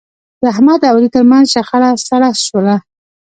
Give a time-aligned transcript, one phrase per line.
[0.39, 2.75] د احمد او علي ترمنځ شخړه سړه شوله.